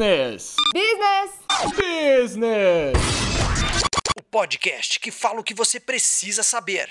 [0.00, 0.56] Business!
[0.72, 1.30] Business!
[1.76, 2.96] Business!
[4.16, 6.86] O podcast que fala o que você precisa saber.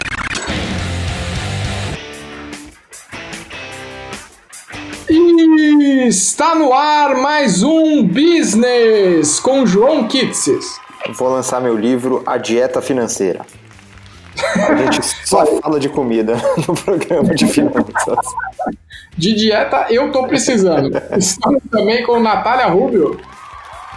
[5.09, 10.79] E está no ar mais um Business com João Kitsis.
[11.15, 13.43] Vou lançar meu livro A Dieta Financeira.
[14.69, 16.35] A gente só fala de comida
[16.67, 18.19] no programa de finanças.
[19.17, 20.91] De dieta eu tô precisando.
[21.17, 23.19] Estamos também com Natália Rubio.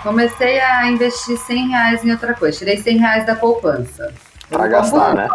[0.02, 2.58] Comecei a investir 100 reais em outra coisa.
[2.58, 4.12] Tirei 100 reais da poupança.
[4.48, 5.28] Pra gastar, né?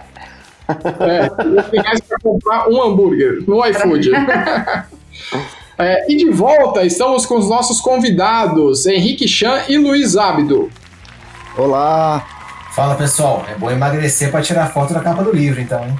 [0.99, 4.11] É, 100 reais para comprar um hambúrguer no iFood.
[5.79, 10.71] É, e de volta estamos com os nossos convidados, Henrique Chan e Luiz Ábido.
[11.55, 12.36] Olá!
[12.77, 15.95] Fala pessoal, é bom emagrecer para tirar foto da capa do livro, então, hein?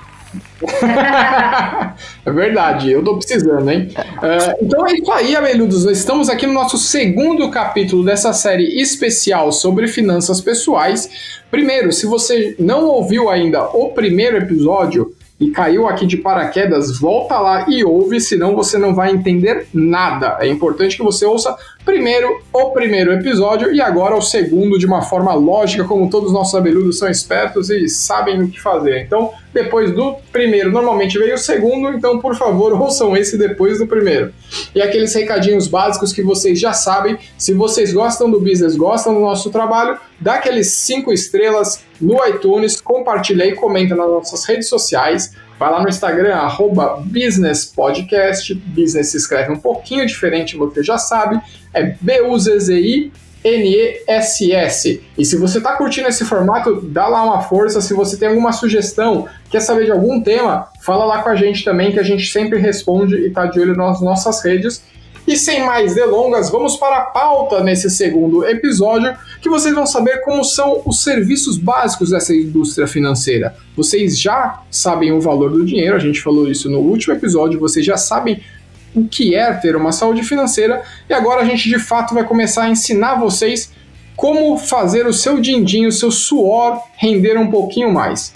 [2.24, 3.90] é verdade, eu tô precisando, hein?
[3.98, 5.86] Uh, então é isso aí, Abeludos.
[5.86, 11.10] Estamos aqui no nosso segundo capítulo dessa série especial sobre finanças pessoais.
[11.50, 17.40] Primeiro, se você não ouviu ainda o primeiro episódio, e caiu aqui de paraquedas, volta
[17.40, 20.38] lá e ouve, senão você não vai entender nada.
[20.42, 21.56] É importante que você ouça
[21.88, 26.34] primeiro o primeiro episódio e agora o segundo de uma forma lógica, como todos os
[26.34, 29.04] nossos abeludos são espertos e sabem o que fazer.
[29.04, 33.88] Então, depois do primeiro, normalmente veio o segundo, então por favor, ouçam esse depois do
[33.88, 34.34] primeiro.
[34.76, 39.22] E aqueles recadinhos básicos que vocês já sabem, se vocês gostam do business, gostam do
[39.22, 45.34] nosso trabalho, dá aqueles cinco estrelas no iTunes, compartilha e comenta nas nossas redes sociais.
[45.60, 48.54] Vai lá no Instagram, arroba Business Podcast.
[48.54, 51.42] Business se escreve um pouquinho diferente, você já sabe.
[51.74, 53.12] É B-U-Z-Z-I
[53.44, 55.02] N-E-S-S.
[55.18, 57.82] E se você está curtindo esse formato, dá lá uma força.
[57.82, 61.64] Se você tem alguma sugestão, quer saber de algum tema, fala lá com a gente
[61.64, 64.84] também, que a gente sempre responde e está de olho nas nossas redes.
[65.28, 70.22] E sem mais delongas, vamos para a pauta nesse segundo episódio, que vocês vão saber
[70.22, 73.54] como são os serviços básicos dessa indústria financeira.
[73.76, 77.86] Vocês já sabem o valor do dinheiro, a gente falou isso no último episódio, vocês
[77.86, 78.42] já sabem
[78.96, 82.64] o que é ter uma saúde financeira e agora a gente de fato vai começar
[82.64, 83.74] a ensinar vocês
[84.16, 88.34] como fazer o seu din-din, o seu suor render um pouquinho mais.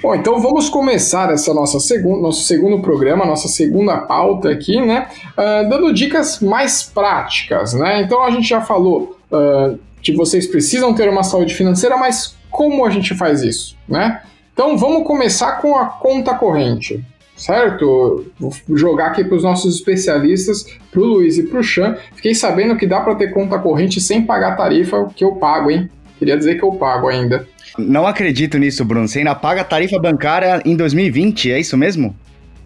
[0.00, 5.08] Bom, então vamos começar essa nossa segundo, nosso segundo programa, nossa segunda pauta aqui, né?
[5.32, 8.02] Uh, dando dicas mais práticas, né?
[8.02, 12.84] Então a gente já falou uh, que vocês precisam ter uma saúde financeira, mas como
[12.84, 14.22] a gente faz isso, né?
[14.52, 17.04] Então vamos começar com a conta corrente,
[17.36, 18.24] certo?
[18.38, 21.96] Vou jogar aqui para os nossos especialistas, para o Luiz e para o Chan.
[22.14, 25.90] Fiquei sabendo que dá para ter conta corrente sem pagar tarifa, que eu pago, hein?
[26.18, 27.46] Queria dizer que eu pago ainda.
[27.78, 29.06] Não acredito nisso, Bruno.
[29.06, 32.14] Você ainda paga tarifa bancária em 2020, é isso mesmo?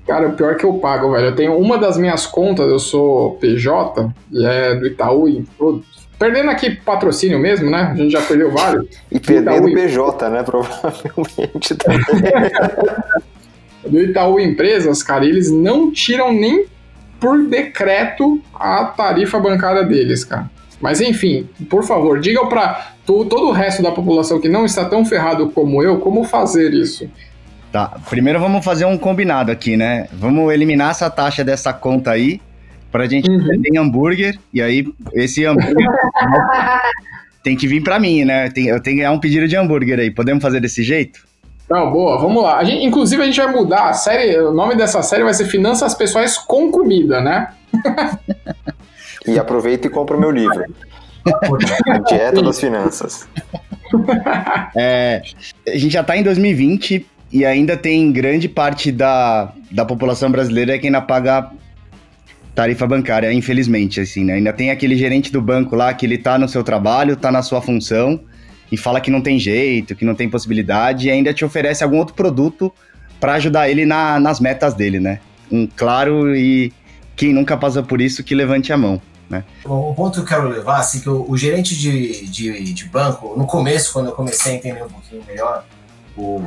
[0.06, 1.26] Cara, o pior é que eu pago, velho.
[1.26, 5.28] Eu tenho uma das minhas contas, eu sou PJ, e é do Itaú.
[5.28, 5.44] E,
[6.18, 7.90] perdendo aqui patrocínio mesmo, né?
[7.92, 8.86] A gente já perdeu vários.
[9.10, 10.42] E perdendo o PJ, né?
[10.42, 12.00] Provavelmente também.
[13.86, 16.66] do Itaú Empresas, cara, eles não tiram nem
[17.20, 20.50] por decreto a tarifa bancária deles, cara.
[20.82, 25.04] Mas enfim, por favor, diga para todo o resto da população que não está tão
[25.04, 27.08] ferrado como eu como fazer isso.
[27.70, 30.08] Tá, primeiro vamos fazer um combinado aqui, né?
[30.12, 32.40] Vamos eliminar essa taxa dessa conta aí
[32.90, 33.62] pra gente uhum.
[33.64, 35.88] em hambúrguer e aí esse hambúrguer
[37.44, 38.50] tem que vir para mim, né?
[38.50, 40.10] Tem, eu tenho que ganhar um pedido de hambúrguer aí.
[40.10, 41.20] Podemos fazer desse jeito?
[41.70, 42.58] Não, boa, vamos lá.
[42.58, 44.36] A gente, inclusive, a gente vai mudar a série.
[44.40, 47.48] O nome dessa série vai ser Finanças Pessoais com Comida, né?
[49.26, 50.64] E aproveita e compra o meu livro.
[52.08, 53.28] Dieta das Finanças.
[54.74, 55.22] É,
[55.68, 60.78] a gente já está em 2020 e ainda tem grande parte da, da população brasileira
[60.78, 61.50] que ainda paga
[62.54, 64.34] tarifa bancária, infelizmente, assim, né?
[64.34, 67.42] Ainda tem aquele gerente do banco lá que ele tá no seu trabalho, tá na
[67.42, 68.20] sua função
[68.70, 71.98] e fala que não tem jeito, que não tem possibilidade e ainda te oferece algum
[71.98, 72.72] outro produto
[73.20, 75.20] para ajudar ele na, nas metas dele, né?
[75.50, 76.72] Um claro e
[77.16, 79.00] quem nunca passa por isso que levante a mão.
[79.28, 79.44] Né?
[79.64, 83.34] O ponto que eu quero levar, assim, que o, o gerente de, de, de, banco,
[83.36, 85.64] no começo, quando eu comecei a entender um pouquinho melhor
[86.16, 86.42] o,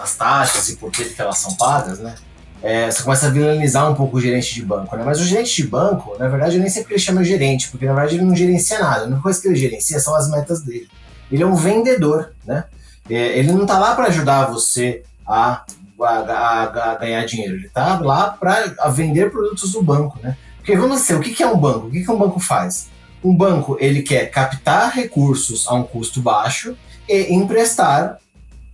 [0.00, 2.14] as taxas e por que, que elas são pagas, né?
[2.62, 5.02] É, você começa a vilanizar um pouco o gerente de banco, né?
[5.04, 7.92] Mas o gerente de banco, na verdade, eu nem sempre ele chama gerente, porque na
[7.92, 9.02] verdade ele não gerencia nada.
[9.02, 10.88] A única coisa que ele gerencia são as metas dele.
[11.30, 12.64] Ele é um vendedor, né?
[13.08, 15.64] É, ele não está lá para ajudar você a,
[16.04, 20.36] a, a, ganhar dinheiro, ele está lá para vender produtos do banco, né?
[20.56, 21.86] Porque vamos dizer, o que é um banco?
[21.86, 22.88] O que um banco faz?
[23.24, 26.76] Um banco ele quer captar recursos a um custo baixo
[27.08, 28.18] e emprestar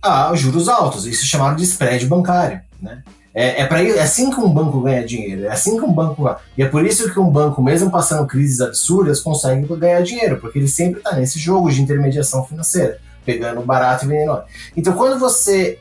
[0.01, 1.05] a juros altos.
[1.05, 2.61] Isso é chamado de spread bancário.
[2.81, 3.01] Né?
[3.33, 6.33] É, é, pra, é assim que um banco ganha dinheiro, é assim que um banco.
[6.57, 10.57] E é por isso que um banco, mesmo passando crises absurdas, consegue ganhar dinheiro, porque
[10.57, 14.41] ele sempre está nesse jogo de intermediação financeira, pegando barato e vendendo.
[14.77, 15.79] Então, quando você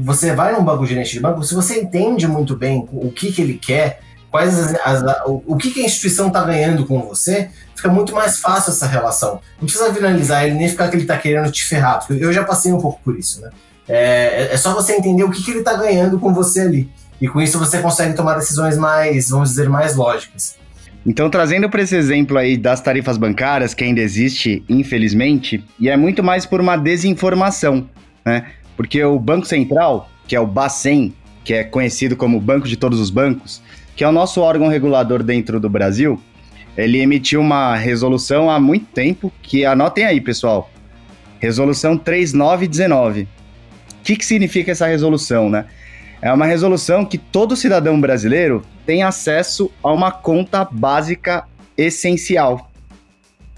[0.00, 3.42] você vai num banco gerente de banco, se você entende muito bem o que, que
[3.42, 4.00] ele quer,
[4.30, 8.38] quais as, as, o, que, que a instituição está ganhando com você, fica muito mais
[8.38, 9.40] fácil essa relação.
[9.60, 12.44] Não precisa finalizar ele nem ficar que ele está querendo te ferrar, porque eu já
[12.44, 13.50] passei um pouco por isso, né?
[13.88, 16.90] É, é só você entender o que, que ele está ganhando com você ali.
[17.20, 20.56] E com isso você consegue tomar decisões mais, vamos dizer, mais lógicas.
[21.06, 25.96] Então, trazendo para esse exemplo aí das tarifas bancárias, que ainda existe, infelizmente, e é
[25.96, 27.88] muito mais por uma desinformação,
[28.24, 28.46] né?
[28.76, 31.12] Porque o Banco Central, que é o Bacen,
[31.44, 33.62] que é conhecido como Banco de Todos os Bancos,
[33.94, 36.20] que é o nosso órgão regulador dentro do Brasil,
[36.76, 40.70] ele emitiu uma resolução há muito tempo, que anotem aí, pessoal.
[41.38, 43.22] Resolução 3919.
[43.22, 43.26] O
[44.02, 45.66] que, que significa essa resolução, né?
[46.20, 51.44] É uma resolução que todo cidadão brasileiro tem acesso a uma conta básica
[51.76, 52.70] essencial.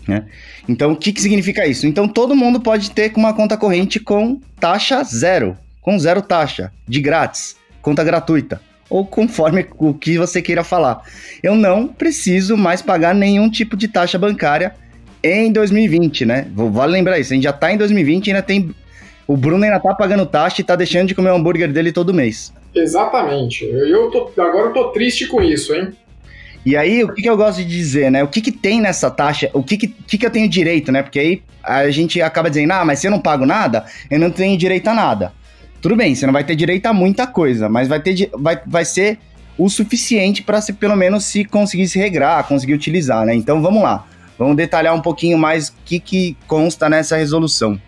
[0.06, 0.24] Né?
[0.68, 1.86] Então, o que, que significa isso?
[1.86, 7.00] Então, todo mundo pode ter uma conta corrente com taxa zero, com zero taxa, de
[7.00, 11.02] grátis, conta gratuita, ou conforme o que você queira falar.
[11.42, 14.74] Eu não preciso mais pagar nenhum tipo de taxa bancária
[15.22, 16.46] em 2020, né?
[16.54, 18.74] Vale lembrar isso, a gente já está em 2020 e ainda tem
[19.26, 22.14] o Bruno ainda tá pagando taxa e tá deixando de comer o hambúrguer dele todo
[22.14, 22.52] mês.
[22.74, 23.64] Exatamente.
[23.64, 25.88] Eu tô, agora eu tô triste com isso, hein?
[26.66, 28.24] E aí, o que, que eu gosto de dizer, né?
[28.24, 29.48] O que, que tem nessa taxa?
[29.54, 31.00] O que, que, que, que eu tenho direito, né?
[31.00, 34.30] Porque aí a gente acaba dizendo, ah, mas se eu não pago nada, eu não
[34.30, 35.32] tenho direito a nada.
[35.80, 38.84] Tudo bem, você não vai ter direito a muita coisa, mas vai, ter, vai, vai
[38.84, 39.18] ser
[39.56, 43.34] o suficiente para se pelo menos se conseguir se regrar, conseguir utilizar, né?
[43.34, 44.04] Então vamos lá.
[44.36, 47.80] Vamos detalhar um pouquinho mais o que, que consta nessa resolução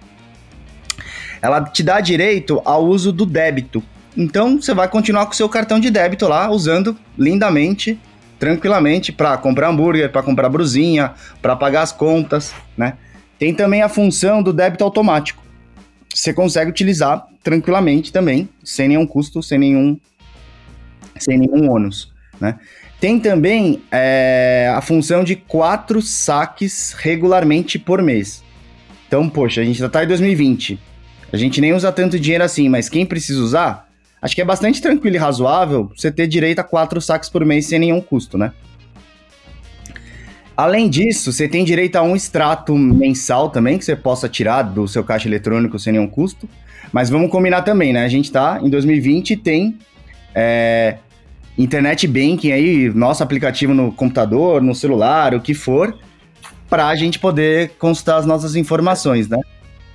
[1.41, 3.83] ela te dá direito ao uso do débito.
[4.17, 7.99] Então você vai continuar com o seu cartão de débito lá, usando lindamente,
[8.39, 11.13] tranquilamente, para comprar hambúrguer, para comprar brusinha,
[11.43, 12.95] para pagar as contas, né?
[13.39, 15.43] Tem também a função do débito automático.
[16.15, 19.99] Você consegue utilizar tranquilamente também, sem nenhum custo, sem nenhum,
[21.19, 22.59] sem nenhum ônus, né?
[23.01, 28.43] Tem também é, a função de quatro saques regularmente por mês.
[29.07, 30.79] Então, poxa, a gente já está em 2020.
[31.33, 33.88] A gente nem usa tanto dinheiro assim, mas quem precisa usar,
[34.21, 37.67] acho que é bastante tranquilo e razoável você ter direito a quatro saques por mês
[37.67, 38.53] sem nenhum custo, né?
[40.57, 44.89] Além disso, você tem direito a um extrato mensal também, que você possa tirar do
[44.89, 46.49] seu caixa eletrônico sem nenhum custo.
[46.93, 48.05] Mas vamos combinar também, né?
[48.05, 49.79] A gente tá em 2020 e tem
[50.35, 50.97] é,
[51.57, 55.97] internet banking aí, nosso aplicativo no computador, no celular, o que for,
[56.69, 59.39] para a gente poder consultar as nossas informações, né?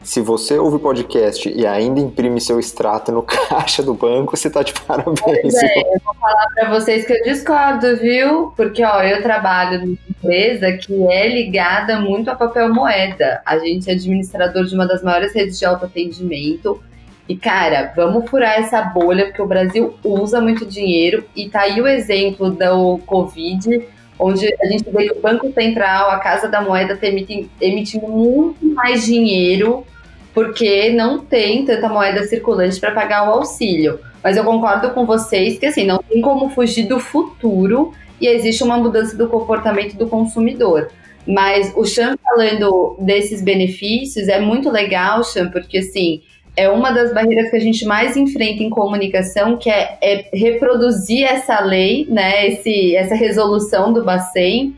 [0.03, 4.61] Se você ouve podcast e ainda imprime seu extrato no caixa do banco, você tá
[4.61, 5.55] de parabéns.
[5.55, 8.51] É, eu vou falar para vocês que eu discordo, viu?
[8.55, 13.41] Porque, ó, eu trabalho numa empresa que é ligada muito a papel moeda.
[13.45, 16.83] A gente é administrador de uma das maiores redes de autoatendimento.
[17.27, 21.23] E, cara, vamos furar essa bolha, porque o Brasil usa muito dinheiro.
[21.33, 23.87] E tá aí o exemplo do Covid,
[24.19, 28.07] onde a gente vê que o Banco Central, a Casa da Moeda, tá emitindo, emitindo
[28.07, 29.85] muito mais dinheiro
[30.33, 33.99] porque não tem tanta moeda circulante para pagar o auxílio.
[34.23, 38.63] Mas eu concordo com vocês que assim, não tem como fugir do futuro e existe
[38.63, 40.89] uma mudança do comportamento do consumidor.
[41.27, 46.21] Mas o Chan falando desses benefícios é muito legal, Chan, porque assim,
[46.55, 51.23] é uma das barreiras que a gente mais enfrenta em comunicação, que é, é reproduzir
[51.23, 54.75] essa lei, né, esse, essa resolução do Bacen,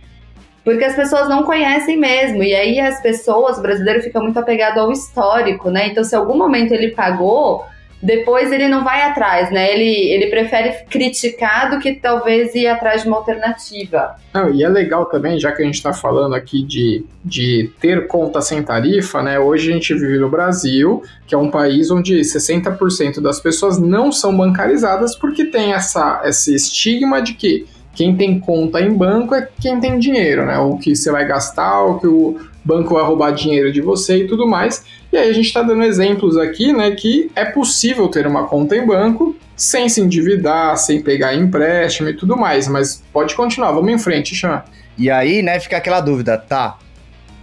[0.63, 2.41] porque as pessoas não conhecem mesmo.
[2.41, 5.87] E aí as pessoas, o brasileiro fica muito apegado ao histórico, né?
[5.87, 7.63] Então, se algum momento ele pagou,
[8.01, 9.73] depois ele não vai atrás, né?
[9.73, 14.15] Ele, ele prefere criticar do que talvez ir atrás de uma alternativa.
[14.33, 18.07] Não, e é legal também, já que a gente está falando aqui de, de ter
[18.07, 19.39] conta sem tarifa, né?
[19.39, 24.11] Hoje a gente vive no Brasil, que é um país onde 60% das pessoas não
[24.11, 29.47] são bancarizadas porque tem essa, esse estigma de que quem tem conta em banco é
[29.59, 30.59] quem tem dinheiro, né?
[30.59, 34.27] O que você vai gastar, o que o banco vai roubar dinheiro de você e
[34.27, 34.83] tudo mais.
[35.13, 38.75] E aí a gente está dando exemplos aqui, né, que é possível ter uma conta
[38.75, 42.67] em banco sem se endividar, sem pegar empréstimo e tudo mais.
[42.67, 44.63] Mas pode continuar, vamos em frente, Chan.
[44.97, 46.77] E aí, né, fica aquela dúvida, tá?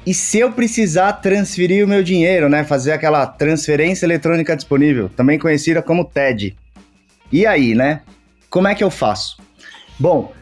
[0.05, 5.39] E se eu precisar transferir o meu dinheiro, né, fazer aquela transferência eletrônica disponível, também
[5.39, 6.57] conhecida como TED?
[7.31, 8.03] E aí, né?
[8.51, 9.37] Como é que eu faço?
[9.99, 10.33] Bom,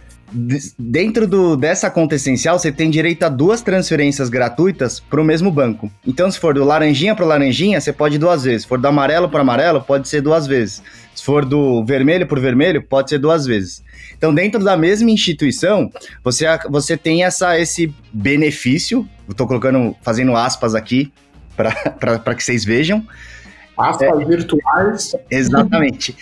[0.79, 5.51] dentro do, dessa conta essencial, você tem direito a duas transferências gratuitas para o mesmo
[5.51, 5.91] banco.
[6.07, 8.63] Então, se for do laranjinha para laranjinha, você pode duas vezes.
[8.63, 10.83] Se for do amarelo para amarelo, pode ser duas vezes.
[11.15, 13.83] Se for do vermelho por vermelho, pode ser duas vezes.
[14.17, 15.91] Então, dentro da mesma instituição,
[16.23, 19.09] você, você tem essa, esse benefício.
[19.37, 21.13] Tô colocando, fazendo aspas aqui
[21.57, 21.73] para
[22.35, 23.05] que vocês vejam.
[23.77, 25.17] Aspas virtuais.
[25.31, 26.15] Exatamente.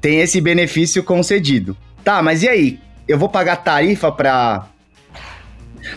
[0.00, 1.76] Tem esse benefício concedido.
[2.04, 2.80] Tá, mas e aí?
[3.08, 4.66] Eu vou pagar tarifa para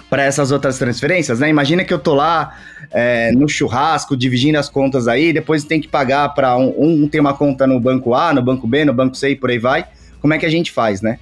[0.10, 1.50] para essas outras transferências, né?
[1.50, 2.58] Imagina que eu tô lá
[2.91, 7.34] é, no churrasco, dividindo as contas aí, depois tem que pagar para um, um uma
[7.34, 9.86] conta no banco A, no banco B, no banco C e por aí vai.
[10.22, 11.20] Como é que a gente faz, né?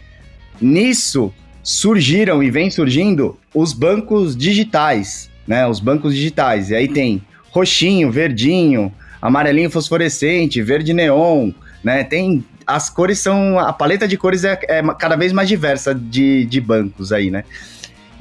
[0.62, 5.66] Nisso surgiram e vem surgindo os bancos digitais, né?
[5.68, 6.70] Os bancos digitais.
[6.70, 8.92] E aí tem roxinho, verdinho,
[9.22, 11.52] amarelinho fosforescente, verde neon,
[11.84, 12.04] né?
[12.04, 12.44] Tem
[12.76, 16.62] as cores são a paleta de cores é, é cada vez mais diversa de, de
[16.62, 17.44] bancos aí, né?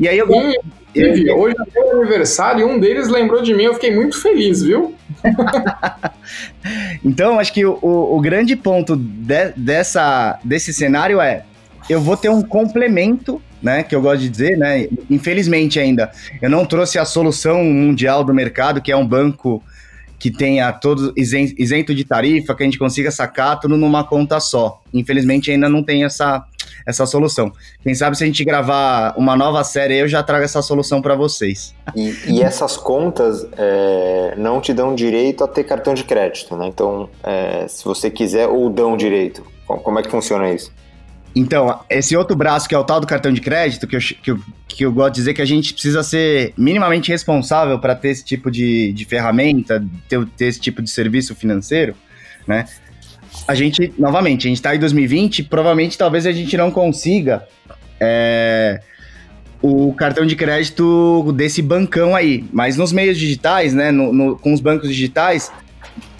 [0.00, 0.52] E aí eu, Um,
[0.94, 4.62] teve, hoje é meu aniversário e um deles lembrou de mim, eu fiquei muito feliz,
[4.62, 4.94] viu?
[7.04, 11.42] então acho que o, o, o grande ponto de- dessa desse cenário é
[11.88, 13.82] eu vou ter um complemento, né?
[13.82, 14.86] Que eu gosto de dizer, né?
[15.10, 19.62] Infelizmente ainda eu não trouxe a solução mundial do mercado, que é um banco
[20.18, 24.40] que tenha todos isen- isento de tarifa, que a gente consiga sacar tudo numa conta
[24.40, 24.82] só.
[24.92, 26.44] Infelizmente ainda não tem essa,
[26.86, 27.52] essa solução.
[27.82, 31.14] Quem sabe se a gente gravar uma nova série, eu já trago essa solução para
[31.14, 31.74] vocês.
[31.94, 36.66] E, e essas contas é, não te dão direito a ter cartão de crédito, né?
[36.66, 39.44] Então, é, se você quiser, ou dão direito.
[39.66, 40.72] Como é que funciona isso?
[41.38, 44.30] Então, esse outro braço que é o tal do cartão de crédito, que eu, que
[44.30, 48.08] eu, que eu gosto de dizer que a gente precisa ser minimamente responsável para ter
[48.08, 51.94] esse tipo de, de ferramenta, ter, ter esse tipo de serviço financeiro,
[52.46, 52.64] né?
[53.46, 57.46] A gente, novamente, a gente está em 2020, provavelmente talvez a gente não consiga
[58.00, 58.80] é,
[59.62, 62.44] o cartão de crédito desse bancão aí.
[62.52, 65.52] Mas nos meios digitais, né, no- no- com os bancos digitais,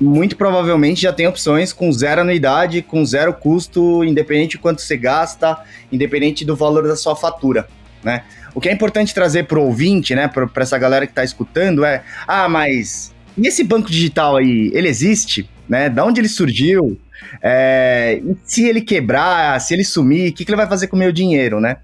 [0.01, 4.97] muito provavelmente já tem opções com zero anuidade, com zero custo, independente de quanto você
[4.97, 5.59] gasta,
[5.91, 7.69] independente do valor da sua fatura,
[8.03, 8.23] né?
[8.55, 11.85] O que é importante trazer para o ouvinte, né, para essa galera que está escutando
[11.85, 15.89] é, ah, mas e esse banco digital aí, ele existe, né?
[15.89, 16.99] Da onde ele surgiu?
[17.41, 20.99] É, se ele quebrar, se ele sumir, o que, que ele vai fazer com o
[20.99, 21.77] meu dinheiro, né?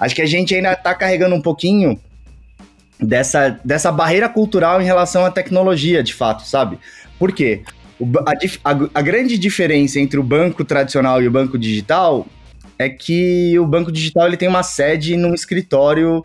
[0.00, 2.00] Acho que a gente ainda está carregando um pouquinho
[2.98, 6.78] dessa, dessa barreira cultural em relação à tecnologia, de fato, sabe?
[7.18, 7.62] Por quê?
[8.26, 12.26] A, a- a grande diferença entre o banco tradicional e o banco digital
[12.78, 16.24] é que o banco digital ele tem uma sede num escritório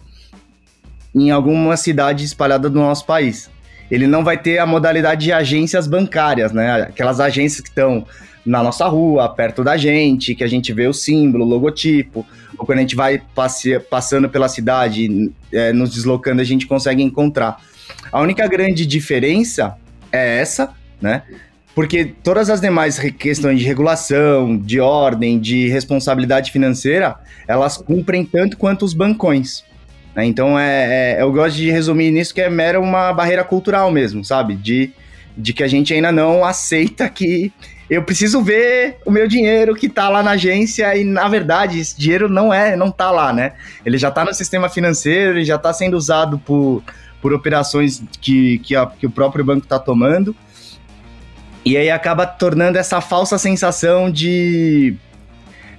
[1.16, 3.50] em alguma cidade espalhada do nosso país.
[3.90, 6.84] Ele não vai ter a modalidade de agências bancárias, né?
[6.84, 8.06] Aquelas agências que estão
[8.46, 12.26] na nossa rua, perto da gente, que a gente vê o símbolo, o logotipo,
[12.58, 17.02] ou quando a gente vai passe- passando pela cidade, é, nos deslocando, a gente consegue
[17.02, 17.58] encontrar.
[18.12, 19.76] A única grande diferença
[20.12, 20.72] é essa,
[21.04, 21.22] né?
[21.76, 27.16] Porque todas as demais questões de regulação, de ordem, de responsabilidade financeira,
[27.48, 29.64] elas cumprem tanto quanto os bancões.
[30.16, 30.24] né?
[30.26, 34.24] Então, é, é- eu gosto de resumir nisso que é mera uma barreira cultural mesmo,
[34.24, 34.56] sabe?
[34.56, 34.92] De,
[35.36, 37.52] de que a gente ainda não aceita que
[37.90, 42.00] eu preciso ver o meu dinheiro que tá lá na agência e, na verdade, esse
[42.00, 43.54] dinheiro não é, não tá lá, né?
[43.84, 46.84] Ele já tá no sistema financeiro, ele já tá sendo usado por,
[47.20, 50.36] por operações que, que, a- que o próprio banco tá tomando.
[51.66, 54.96] E aí acaba tornando essa falsa sensação de,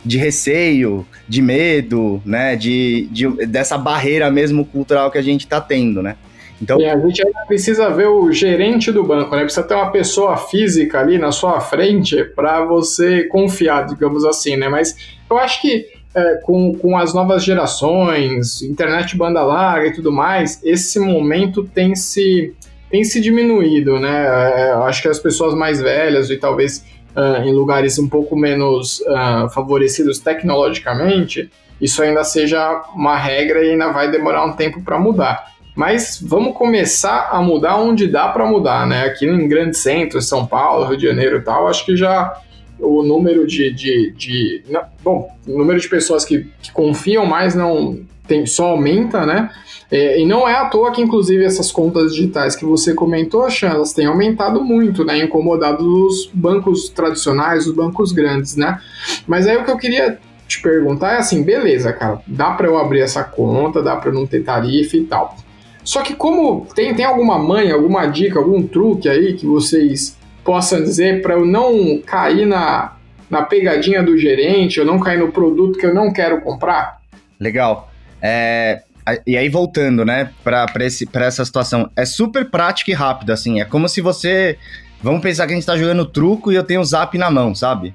[0.05, 2.57] de receio, de medo, né?
[2.57, 6.17] De, de, dessa barreira mesmo cultural que a gente tá tendo, né?
[6.61, 9.43] Então, E a gente ainda precisa ver o gerente do banco, né?
[9.43, 14.69] Precisa ter uma pessoa física ali na sua frente para você confiar, digamos assim, né?
[14.69, 14.97] Mas
[15.29, 20.61] eu acho que é, com, com as novas gerações, internet banda larga e tudo mais,
[20.63, 22.55] esse momento tem se,
[22.95, 24.25] tem se diminuído, né?
[24.25, 26.87] É, eu acho que as pessoas mais velhas e talvez
[27.17, 33.71] ah, em lugares um pouco menos ah, favorecidos tecnologicamente, isso ainda seja uma regra e
[33.71, 35.55] ainda vai demorar um tempo para mudar.
[35.75, 39.07] Mas vamos começar a mudar onde dá para mudar, né?
[39.07, 42.41] Aqui em grandes centros, São Paulo, Rio de Janeiro e tal, acho que já
[42.79, 43.73] o número de.
[43.73, 48.69] de, de não, bom, o número de pessoas que, que confiam mais não tem, só
[48.69, 49.51] aumenta, né?
[49.91, 53.69] É, e não é à toa que, inclusive, essas contas digitais que você comentou, Chan,
[53.69, 55.19] elas têm aumentado muito, né?
[55.19, 58.81] Incomodado os bancos tradicionais, os bancos grandes, né?
[59.27, 62.79] Mas aí o que eu queria te perguntar é assim, beleza, cara, dá para eu
[62.79, 65.37] abrir essa conta, dá para não ter tarifa e tal.
[65.83, 70.83] Só que como tem, tem alguma manha, alguma dica, algum truque aí que vocês possam
[70.83, 72.97] dizer para eu não cair na,
[73.29, 77.01] na pegadinha do gerente, eu não cair no produto que eu não quero comprar?
[77.39, 77.91] Legal.
[78.27, 78.83] É,
[79.27, 83.61] e aí, voltando, né, pra essa situação, é super prático e rápido, assim.
[83.61, 84.59] É como se você.
[85.03, 87.55] Vamos pensar que a gente tá jogando truco e eu tenho o zap na mão,
[87.55, 87.95] sabe?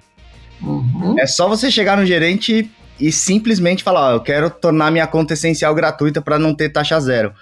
[0.62, 1.16] Uhum.
[1.18, 2.70] É só você chegar no gerente
[3.00, 7.00] e simplesmente falar: Ó, eu quero tornar minha conta essencial gratuita para não ter taxa
[7.00, 7.34] zero.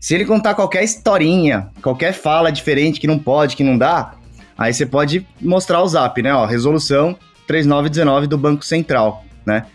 [0.00, 4.14] Se ele contar qualquer historinha, qualquer fala diferente que não pode, que não dá,
[4.58, 6.34] aí você pode mostrar o zap, né?
[6.34, 9.66] Ó, resolução 3919 do Banco Central, né?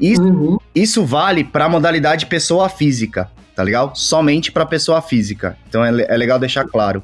[0.00, 0.58] Isso, Uhum.
[0.74, 3.94] isso vale para modalidade pessoa física, tá legal?
[3.94, 5.56] Somente para pessoa física.
[5.68, 7.02] Então é, é legal deixar claro.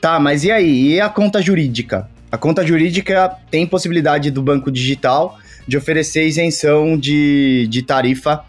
[0.00, 0.94] Tá, mas e aí?
[0.94, 2.08] E a conta jurídica?
[2.30, 8.42] A conta jurídica tem possibilidade do banco digital de oferecer isenção de, de tarifa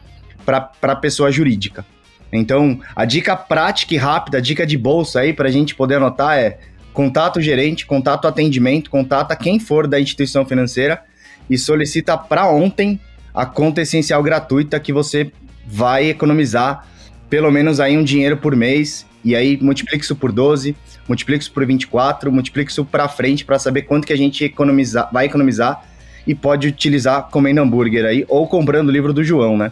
[0.45, 1.85] para pessoa jurídica.
[2.31, 5.95] Então, a dica prática e rápida, a dica de bolsa aí para a gente poder
[5.95, 6.57] anotar é
[6.91, 11.01] contato o gerente, contato o atendimento, contata quem for da instituição financeira
[11.49, 12.99] e solicita para ontem
[13.33, 15.31] a conta essencial gratuita que você
[15.65, 16.85] vai economizar
[17.29, 20.75] pelo menos aí um dinheiro por mês e aí multiplica isso por 12,
[21.07, 25.09] multiplica isso por 24, multiplica isso para frente para saber quanto que a gente economizar,
[25.11, 25.83] vai economizar
[26.27, 29.71] e pode utilizar comendo hambúrguer aí ou comprando o livro do João, né?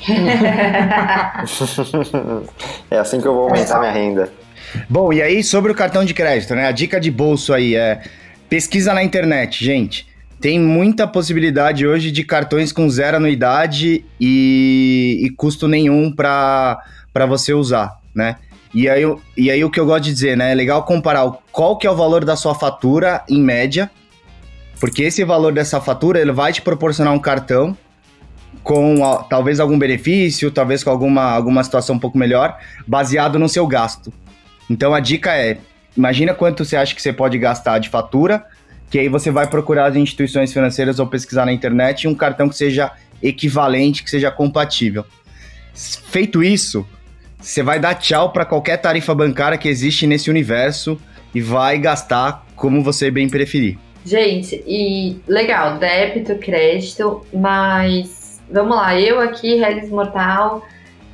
[2.90, 4.32] é assim que eu vou aumentar minha renda.
[4.88, 6.66] Bom, e aí sobre o cartão de crédito, né?
[6.66, 8.00] A dica de bolso aí é
[8.48, 10.06] pesquisa na internet, gente.
[10.40, 16.80] Tem muita possibilidade hoje de cartões com zero anuidade e, e custo nenhum para
[17.26, 18.36] você usar, né?
[18.72, 19.02] E aí,
[19.36, 20.52] e aí o que eu gosto de dizer, né?
[20.52, 23.90] É legal comparar qual que é o valor da sua fatura em média,
[24.78, 27.76] porque esse valor dessa fatura ele vai te proporcionar um cartão
[28.62, 33.48] com ó, talvez algum benefício, talvez com alguma, alguma situação um pouco melhor, baseado no
[33.48, 34.12] seu gasto.
[34.70, 35.58] Então a dica é:
[35.96, 38.44] imagina quanto você acha que você pode gastar de fatura,
[38.90, 42.56] que aí você vai procurar as instituições financeiras ou pesquisar na internet um cartão que
[42.56, 42.90] seja
[43.22, 45.04] equivalente, que seja compatível.
[45.74, 46.86] Feito isso,
[47.38, 51.00] você vai dar tchau para qualquer tarifa bancária que existe nesse universo
[51.34, 53.78] e vai gastar como você bem preferir.
[54.04, 60.66] Gente, e legal, débito, crédito, mas vamos lá, eu aqui, Relis Mortal,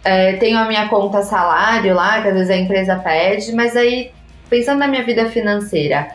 [0.04, 4.12] é, tenho a minha conta salário lá, que às vezes a empresa pede, mas aí,
[4.48, 6.08] pensando na minha vida financeira,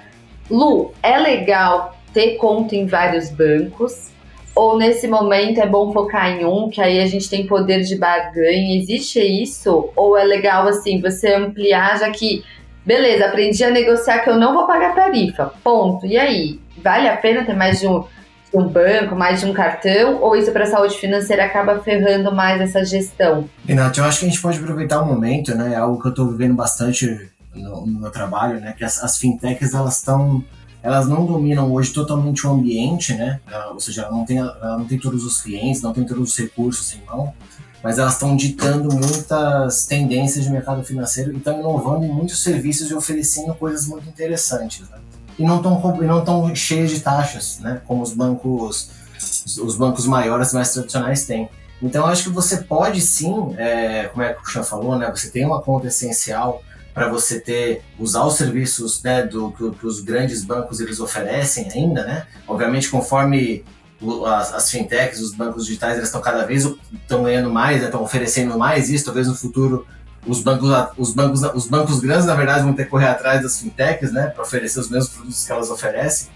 [0.50, 4.10] Lu, é legal ter conta em vários bancos?
[4.56, 7.96] Ou nesse momento é bom focar em um, que aí a gente tem poder de
[7.96, 8.78] barganha?
[8.78, 9.90] Existe isso?
[9.96, 12.44] Ou é legal assim você ampliar, já que
[12.86, 15.54] beleza, aprendi a negociar que eu não vou pagar tarifa.
[15.64, 16.06] Ponto.
[16.06, 16.60] E aí?
[16.84, 20.20] Vale a pena ter mais de um, de um banco, mais de um cartão?
[20.22, 23.48] Ou isso para a saúde financeira acaba ferrando mais essa gestão?
[23.66, 25.74] Renato, eu acho que a gente pode aproveitar o momento, né?
[25.74, 28.74] É algo que eu estou vivendo bastante no, no meu trabalho, né?
[28.78, 30.44] Que as, as fintechs elas estão,
[30.82, 33.40] elas não dominam hoje totalmente o ambiente, né?
[33.72, 36.38] Ou seja, ela não tem, ela não tem todos os clientes, não tem todos os
[36.38, 37.34] recursos em mão,
[37.84, 42.90] mas elas estão ditando muitas tendências de mercado financeiro e estão inovando em muitos serviços
[42.92, 44.98] e oferecendo coisas muito interessantes, né?
[45.38, 47.82] E não estão não tão cheias de taxas, né?
[47.88, 48.90] Como os bancos,
[49.46, 51.50] os- os bancos maiores, mais tradicionais têm.
[51.82, 55.10] Então, acho que você pode sim, é, como é que o Chan falou, né?
[55.16, 56.62] Você tem uma conta essencial
[56.93, 62.06] para você ter usar os serviços né, do que, os grandes bancos eles oferecem ainda,
[62.06, 62.25] né?
[62.47, 63.63] Obviamente, conforme
[64.25, 68.58] as, as fintechs, os bancos digitais, eles estão cada vez estão ganhando mais, estão oferecendo
[68.58, 69.06] mais isso.
[69.06, 69.86] Talvez no futuro
[70.25, 73.60] os bancos, os bancos, os bancos grandes, na verdade, vão ter que correr atrás das
[73.60, 74.28] fintechs, né?
[74.28, 76.30] Para oferecer os mesmos produtos que elas oferecem.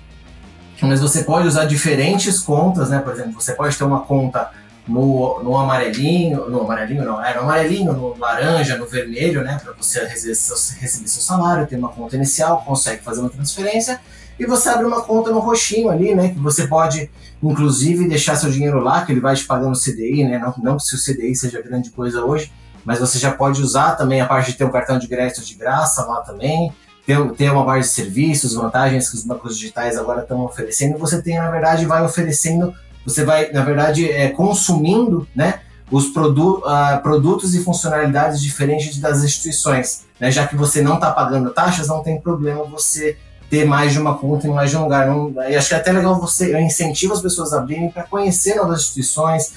[0.82, 3.00] Mas você pode usar diferentes contas, né?
[3.00, 4.52] Por exemplo, você pode ter uma conta
[4.88, 9.60] no, no amarelinho, no amarelinho não, é no amarelinho, no laranja, no vermelho, né?
[9.64, 14.00] Para você receber seu, receber seu salário, ter uma conta inicial, consegue fazer uma transferência
[14.40, 16.30] e você abre uma conta no roxinho ali, né?
[16.30, 17.10] Que você pode,
[17.42, 20.38] inclusive, deixar seu dinheiro lá, que ele vai te pagando CDI, né?
[20.40, 22.52] Não, não que se o CDI seja grande coisa hoje,
[22.84, 25.56] mas você já pode usar também a parte de ter um cartão de crédito de
[25.56, 26.74] graça lá também,
[27.06, 30.98] ter, ter uma parte de serviços, vantagens que os bancos digitais agora estão oferecendo.
[30.98, 32.74] Você tem, na verdade, vai oferecendo,
[33.06, 35.60] você vai, na verdade, é, consumindo, né?
[35.92, 40.32] Os produ ah, produtos e funcionalidades diferentes das instituições, né?
[40.32, 43.18] Já que você não está pagando taxas, não tem problema você
[43.50, 45.06] ter mais de uma conta em mais de um lugar.
[45.06, 48.04] Não, e acho que é até legal você, eu incentivo as pessoas a abrirem para
[48.04, 49.54] conhecer novas instituições,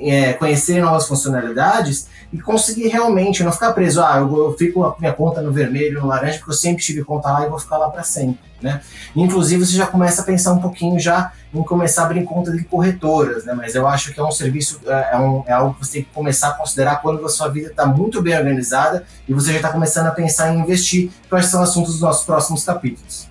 [0.00, 4.02] é, conhecer novas funcionalidades e conseguir realmente não ficar preso.
[4.02, 7.02] Ah, eu, eu fico a minha conta no vermelho, no laranja, porque eu sempre tive
[7.04, 8.80] conta lá e vou ficar lá para sempre, né?
[9.16, 12.64] Inclusive você já começa a pensar um pouquinho já em começar a abrir conta de
[12.64, 13.54] corretoras, né?
[13.54, 16.02] Mas eu acho que é um serviço, é, é um, é algo que você tem
[16.02, 19.56] que começar a considerar quando a sua vida está muito bem organizada e você já
[19.56, 23.27] está começando a pensar em investir, que são assuntos dos nossos próximos capítulos.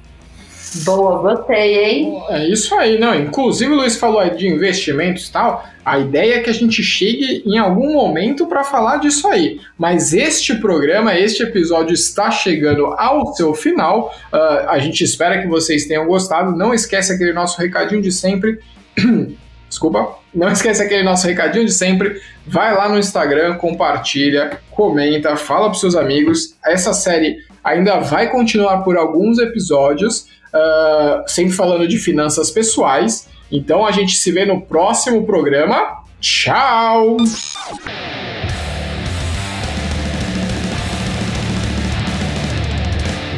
[0.76, 2.22] Boa, gostei, hein?
[2.30, 3.16] É isso aí, não.
[3.16, 5.66] Inclusive, o Luiz falou aí de investimentos e tal.
[5.84, 9.60] A ideia é que a gente chegue em algum momento para falar disso aí.
[9.78, 14.14] Mas este programa, este episódio está chegando ao seu final.
[14.34, 16.56] Uh, a gente espera que vocês tenham gostado.
[16.56, 18.60] Não esquece aquele nosso recadinho de sempre.
[19.70, 20.16] Desculpa.
[20.34, 22.22] Não esquece aquele nosso recadinho de sempre.
[22.46, 26.56] Vai lá no Instagram, compartilha, comenta, fala para seus amigos.
[26.66, 33.28] Essa série ainda vai continuar por alguns episódios uh, sempre falando de finanças pessoais.
[33.52, 36.04] Então a gente se vê no próximo programa.
[36.20, 37.18] Tchau!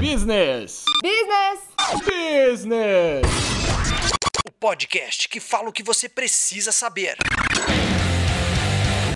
[0.01, 0.83] Business!
[1.03, 1.59] Business!
[2.05, 3.58] Business!
[4.59, 7.15] Podcast que fala o que você precisa saber.